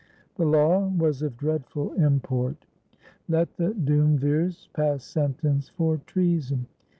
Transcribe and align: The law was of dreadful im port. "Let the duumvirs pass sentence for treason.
The 0.33 0.45
law 0.47 0.87
was 0.87 1.21
of 1.21 1.37
dreadful 1.37 1.93
im 1.93 2.21
port. 2.21 2.65
"Let 3.29 3.57
the 3.57 3.71
duumvirs 3.75 4.67
pass 4.73 5.03
sentence 5.03 5.69
for 5.69 5.97
treason. 6.07 6.65